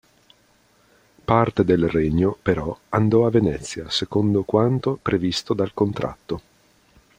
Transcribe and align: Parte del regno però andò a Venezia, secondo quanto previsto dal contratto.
Parte 1.25 1.63
del 1.63 1.87
regno 1.87 2.35
però 2.41 2.75
andò 2.89 3.27
a 3.27 3.29
Venezia, 3.29 3.87
secondo 3.91 4.41
quanto 4.43 4.97
previsto 4.99 5.53
dal 5.53 5.75
contratto. 5.75 6.41